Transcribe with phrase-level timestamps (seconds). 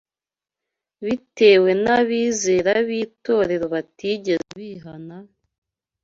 [1.05, 5.17] bitewe n’abizera b’itorero batigeze bihana,